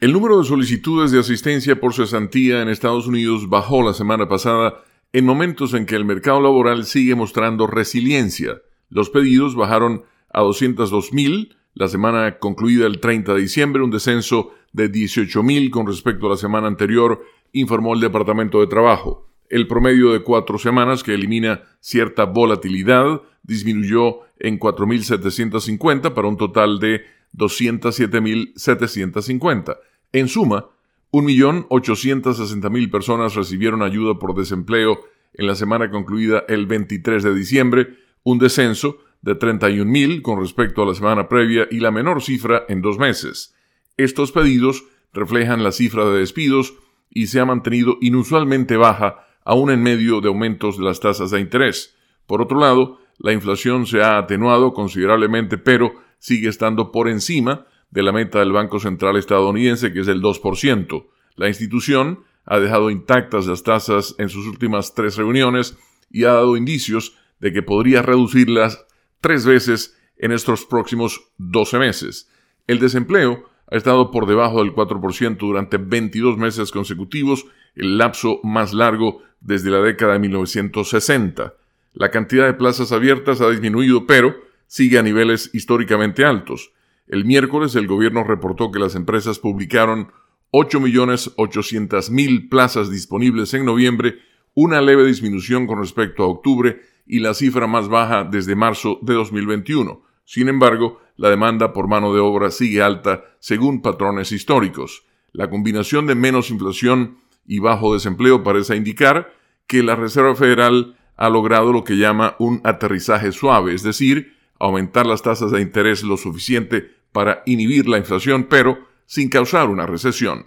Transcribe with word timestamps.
El 0.00 0.12
número 0.12 0.38
de 0.38 0.44
solicitudes 0.44 1.10
de 1.10 1.18
asistencia 1.18 1.80
por 1.80 1.92
cesantía 1.92 2.62
en 2.62 2.68
Estados 2.68 3.08
Unidos 3.08 3.48
bajó 3.48 3.82
la 3.82 3.94
semana 3.94 4.28
pasada 4.28 4.84
en 5.12 5.24
momentos 5.24 5.74
en 5.74 5.86
que 5.86 5.96
el 5.96 6.04
mercado 6.04 6.40
laboral 6.40 6.84
sigue 6.84 7.16
mostrando 7.16 7.66
resiliencia. 7.66 8.62
Los 8.90 9.10
pedidos 9.10 9.56
bajaron 9.56 10.04
a 10.32 10.42
202.000 10.42 11.56
la 11.74 11.88
semana 11.88 12.38
concluida 12.38 12.86
el 12.86 13.00
30 13.00 13.34
de 13.34 13.40
diciembre, 13.40 13.82
un 13.82 13.90
descenso 13.90 14.52
de 14.72 14.88
18.000 14.88 15.70
con 15.70 15.88
respecto 15.88 16.26
a 16.26 16.30
la 16.30 16.36
semana 16.36 16.68
anterior, 16.68 17.20
informó 17.50 17.94
el 17.94 18.00
Departamento 18.00 18.60
de 18.60 18.68
Trabajo. 18.68 19.26
El 19.50 19.66
promedio 19.66 20.12
de 20.12 20.22
cuatro 20.22 20.58
semanas, 20.58 21.02
que 21.02 21.14
elimina 21.14 21.62
cierta 21.80 22.24
volatilidad, 22.24 23.22
disminuyó 23.42 24.20
en 24.38 24.60
4.750 24.60 26.14
para 26.14 26.28
un 26.28 26.36
total 26.36 26.78
de 26.78 27.02
207.750. 27.36 29.76
En 30.12 30.28
suma, 30.28 30.66
1.860.000 31.12 32.90
personas 32.90 33.34
recibieron 33.34 33.82
ayuda 33.82 34.18
por 34.18 34.34
desempleo 34.34 35.00
en 35.34 35.46
la 35.46 35.54
semana 35.54 35.90
concluida 35.90 36.44
el 36.48 36.66
23 36.66 37.22
de 37.22 37.34
diciembre, 37.34 37.98
un 38.22 38.38
descenso 38.38 38.98
de 39.22 39.38
31.000 39.38 40.22
con 40.22 40.40
respecto 40.40 40.82
a 40.82 40.86
la 40.86 40.94
semana 40.94 41.28
previa 41.28 41.66
y 41.70 41.80
la 41.80 41.90
menor 41.90 42.22
cifra 42.22 42.64
en 42.68 42.82
dos 42.82 42.98
meses. 42.98 43.54
Estos 43.96 44.32
pedidos 44.32 44.84
reflejan 45.12 45.62
la 45.62 45.72
cifra 45.72 46.04
de 46.06 46.20
despidos 46.20 46.74
y 47.10 47.26
se 47.26 47.40
ha 47.40 47.44
mantenido 47.44 47.98
inusualmente 48.00 48.76
baja 48.76 49.26
aún 49.44 49.70
en 49.70 49.82
medio 49.82 50.20
de 50.20 50.28
aumentos 50.28 50.78
de 50.78 50.84
las 50.84 51.00
tasas 51.00 51.30
de 51.30 51.40
interés. 51.40 51.96
Por 52.26 52.42
otro 52.42 52.60
lado, 52.60 53.00
la 53.18 53.32
inflación 53.32 53.86
se 53.86 54.02
ha 54.02 54.18
atenuado 54.18 54.74
considerablemente, 54.74 55.58
pero 55.58 55.94
sigue 56.18 56.48
estando 56.48 56.92
por 56.92 57.08
encima 57.08 57.66
de 57.90 58.02
la 58.02 58.12
meta 58.12 58.40
del 58.40 58.52
Banco 58.52 58.80
Central 58.80 59.16
estadounidense, 59.16 59.92
que 59.92 60.00
es 60.00 60.08
el 60.08 60.20
2%. 60.20 61.06
La 61.36 61.48
institución 61.48 62.24
ha 62.44 62.58
dejado 62.58 62.90
intactas 62.90 63.46
las 63.46 63.62
tasas 63.62 64.14
en 64.18 64.28
sus 64.28 64.46
últimas 64.46 64.94
tres 64.94 65.16
reuniones 65.16 65.76
y 66.10 66.24
ha 66.24 66.32
dado 66.32 66.56
indicios 66.56 67.16
de 67.40 67.52
que 67.52 67.62
podría 67.62 68.02
reducirlas 68.02 68.86
tres 69.20 69.46
veces 69.46 69.96
en 70.16 70.32
estos 70.32 70.64
próximos 70.64 71.30
12 71.38 71.78
meses. 71.78 72.30
El 72.66 72.78
desempleo 72.78 73.44
ha 73.70 73.76
estado 73.76 74.10
por 74.10 74.26
debajo 74.26 74.62
del 74.62 74.74
4% 74.74 75.36
durante 75.38 75.76
22 75.76 76.38
meses 76.38 76.70
consecutivos, 76.70 77.46
el 77.74 77.98
lapso 77.98 78.40
más 78.42 78.72
largo 78.72 79.22
desde 79.40 79.70
la 79.70 79.80
década 79.80 80.14
de 80.14 80.18
1960. 80.20 81.54
La 81.92 82.10
cantidad 82.10 82.46
de 82.46 82.54
plazas 82.54 82.92
abiertas 82.92 83.40
ha 83.40 83.50
disminuido, 83.50 84.06
pero 84.06 84.34
sigue 84.66 84.98
a 84.98 85.02
niveles 85.02 85.50
históricamente 85.52 86.24
altos. 86.24 86.72
El 87.08 87.24
miércoles 87.24 87.74
el 87.74 87.86
gobierno 87.86 88.22
reportó 88.22 88.70
que 88.70 88.78
las 88.78 88.94
empresas 88.94 89.38
publicaron 89.38 90.12
8.800.000 90.52 92.50
plazas 92.50 92.90
disponibles 92.90 93.54
en 93.54 93.64
noviembre, 93.64 94.16
una 94.52 94.82
leve 94.82 95.06
disminución 95.06 95.66
con 95.66 95.78
respecto 95.78 96.22
a 96.22 96.26
octubre 96.26 96.82
y 97.06 97.20
la 97.20 97.32
cifra 97.32 97.66
más 97.66 97.88
baja 97.88 98.24
desde 98.24 98.54
marzo 98.54 98.98
de 99.00 99.14
2021. 99.14 100.02
Sin 100.26 100.50
embargo, 100.50 101.00
la 101.16 101.30
demanda 101.30 101.72
por 101.72 101.88
mano 101.88 102.12
de 102.12 102.20
obra 102.20 102.50
sigue 102.50 102.82
alta 102.82 103.24
según 103.38 103.80
patrones 103.80 104.30
históricos. 104.30 105.04
La 105.32 105.48
combinación 105.48 106.06
de 106.06 106.14
menos 106.14 106.50
inflación 106.50 107.16
y 107.46 107.58
bajo 107.58 107.94
desempleo 107.94 108.42
parece 108.42 108.76
indicar 108.76 109.32
que 109.66 109.82
la 109.82 109.96
Reserva 109.96 110.34
Federal 110.34 110.98
ha 111.16 111.30
logrado 111.30 111.72
lo 111.72 111.84
que 111.84 111.96
llama 111.96 112.36
un 112.38 112.60
aterrizaje 112.64 113.32
suave, 113.32 113.74
es 113.74 113.82
decir, 113.82 114.36
aumentar 114.58 115.06
las 115.06 115.22
tasas 115.22 115.50
de 115.50 115.62
interés 115.62 116.02
lo 116.02 116.18
suficiente 116.18 116.97
para 117.18 117.42
inhibir 117.46 117.88
la 117.88 117.98
inflación, 117.98 118.44
pero 118.44 118.78
sin 119.04 119.28
causar 119.28 119.68
una 119.70 119.86
recesión. 119.86 120.46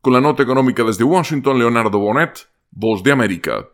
Con 0.00 0.12
la 0.12 0.20
nota 0.20 0.44
económica 0.44 0.84
desde 0.84 1.02
Washington, 1.02 1.58
Leonardo 1.58 1.98
Bonet, 1.98 2.46
Voz 2.70 3.02
de 3.02 3.10
América. 3.10 3.62